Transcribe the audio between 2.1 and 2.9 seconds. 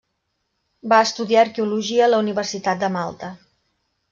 la Universitat